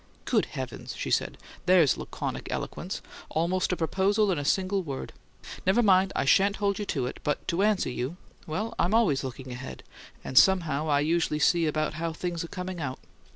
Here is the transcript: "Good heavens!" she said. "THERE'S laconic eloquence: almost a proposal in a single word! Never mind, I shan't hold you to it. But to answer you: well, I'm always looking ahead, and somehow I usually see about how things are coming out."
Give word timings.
"Good 0.25 0.45
heavens!" 0.45 0.95
she 0.95 1.11
said. 1.11 1.37
"THERE'S 1.67 1.95
laconic 1.95 2.47
eloquence: 2.49 3.03
almost 3.29 3.71
a 3.71 3.77
proposal 3.77 4.31
in 4.31 4.39
a 4.39 4.43
single 4.43 4.81
word! 4.81 5.13
Never 5.63 5.83
mind, 5.83 6.11
I 6.15 6.25
shan't 6.25 6.55
hold 6.55 6.79
you 6.79 6.85
to 6.85 7.05
it. 7.05 7.19
But 7.23 7.47
to 7.49 7.61
answer 7.61 7.91
you: 7.91 8.17
well, 8.47 8.73
I'm 8.79 8.95
always 8.95 9.23
looking 9.23 9.51
ahead, 9.51 9.83
and 10.23 10.39
somehow 10.39 10.89
I 10.89 11.01
usually 11.01 11.37
see 11.37 11.67
about 11.67 11.93
how 12.01 12.13
things 12.13 12.43
are 12.43 12.47
coming 12.47 12.81
out." 12.81 12.97